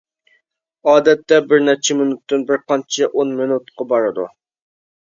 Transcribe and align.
ئادەتتە، 0.91 1.39
بىر 1.51 1.61
نەچچە 1.67 1.99
مىنۇتتىن 2.01 2.49
بىر 2.49 2.61
قانچە 2.73 3.13
ئون 3.13 3.39
مىنۇتقا 3.43 3.93
بارىدۇ. 3.95 4.31